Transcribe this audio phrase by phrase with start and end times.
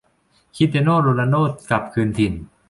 [0.55, 2.33] คริสเตียโน่ โรนัลโด้ กลับคืนถิ่น